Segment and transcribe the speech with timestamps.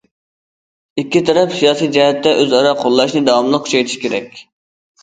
[1.01, 4.45] ئىككى تەرەپ سىياسىي جەھەتتە ئۆزئارا قوللاشنى داۋاملىق كۈچەيتىشى كېرەك.